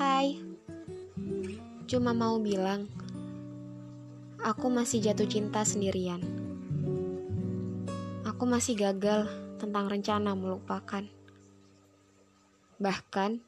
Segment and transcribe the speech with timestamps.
[0.00, 0.40] Hai,
[1.84, 2.88] cuma mau bilang,
[4.40, 6.24] aku masih jatuh cinta sendirian.
[8.24, 9.28] Aku masih gagal
[9.60, 11.04] tentang rencana melupakan.
[12.80, 13.44] Bahkan,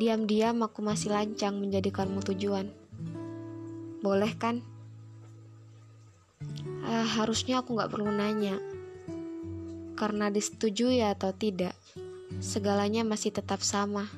[0.00, 2.72] diam-diam aku masih lancang menjadikanmu tujuan.
[4.00, 4.64] Boleh kan?
[6.88, 8.56] Ah, harusnya aku gak perlu nanya.
[9.92, 11.76] Karena disetujui atau tidak,
[12.40, 14.08] segalanya masih tetap sama.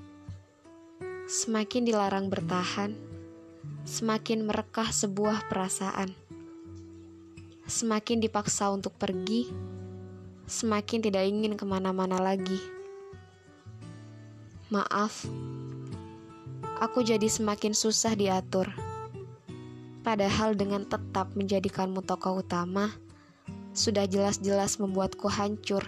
[1.32, 2.92] Semakin dilarang bertahan,
[3.88, 6.12] semakin merekah sebuah perasaan.
[7.64, 9.48] Semakin dipaksa untuk pergi,
[10.44, 12.60] semakin tidak ingin ke mana-mana lagi.
[14.68, 15.24] Maaf,
[16.84, 18.68] aku jadi semakin susah diatur.
[20.04, 22.92] Padahal dengan tetap menjadikanmu tokoh utama,
[23.72, 25.80] sudah jelas-jelas membuatku hancur.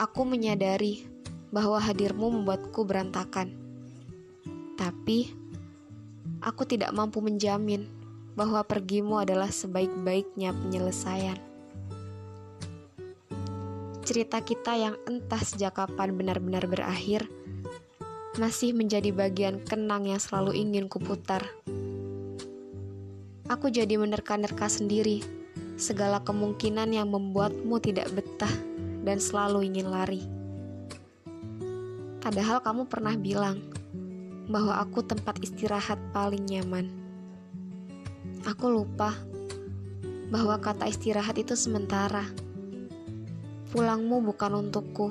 [0.00, 1.04] Aku menyadari
[1.52, 3.65] bahwa hadirmu membuatku berantakan
[4.86, 5.34] tapi
[6.46, 7.90] aku tidak mampu menjamin
[8.38, 11.34] bahwa pergimu adalah sebaik-baiknya penyelesaian.
[14.06, 17.26] Cerita kita yang entah sejak kapan benar-benar berakhir
[18.38, 21.42] masih menjadi bagian kenang yang selalu ingin kuputar.
[23.50, 25.26] Aku jadi menerka-nerka sendiri
[25.74, 28.54] segala kemungkinan yang membuatmu tidak betah
[29.02, 30.22] dan selalu ingin lari.
[32.22, 33.58] Padahal kamu pernah bilang,
[34.46, 36.90] bahwa aku tempat istirahat paling nyaman.
[38.46, 39.14] Aku lupa
[40.30, 42.26] bahwa kata istirahat itu sementara.
[43.74, 45.10] Pulangmu bukan untukku,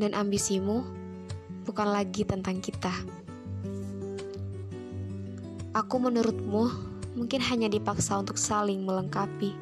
[0.00, 0.82] dan ambisimu
[1.68, 2.92] bukan lagi tentang kita.
[5.76, 6.66] Aku menurutmu
[7.14, 9.54] mungkin hanya dipaksa untuk saling melengkapi.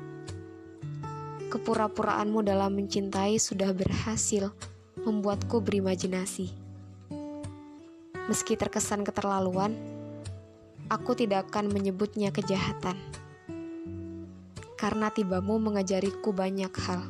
[1.48, 4.52] Kepura-puraanmu dalam mencintai sudah berhasil
[5.04, 6.67] membuatku berimajinasi.
[8.28, 9.72] Meski terkesan keterlaluan,
[10.92, 13.00] aku tidak akan menyebutnya kejahatan.
[14.76, 17.08] Karena tibamu mengajariku banyak hal.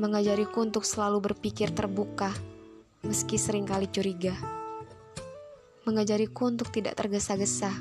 [0.00, 2.32] Mengajariku untuk selalu berpikir terbuka,
[3.04, 4.32] meski sering kali curiga.
[5.84, 7.76] Mengajariku untuk tidak tergesa-gesa,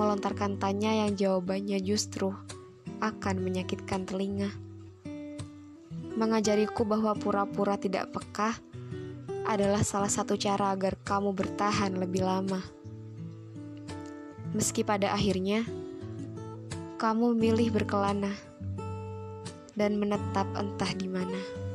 [0.00, 2.32] melontarkan tanya yang jawabannya justru
[3.04, 4.48] akan menyakitkan telinga.
[6.16, 8.56] Mengajariku bahwa pura-pura tidak peka
[9.48, 12.60] adalah salah satu cara agar kamu bertahan lebih lama.
[14.52, 15.64] Meski pada akhirnya
[17.00, 18.36] kamu memilih berkelana
[19.72, 21.67] dan menetap entah di mana.